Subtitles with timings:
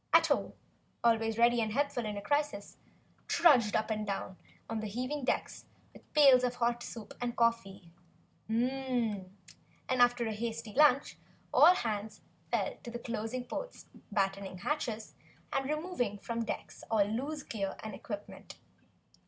[0.15, 0.55] Ato,
[1.03, 2.75] always ready and helpful in a crisis,
[3.27, 4.35] trudged up and down
[4.67, 7.91] the heaving decks with pails of hot soup and coffee,
[8.49, 9.21] and
[9.87, 11.19] after a hasty lunch,
[11.53, 15.13] all hands fell to closing ports, battening hatches
[15.53, 18.55] and removing from the decks all loose gear and equipment.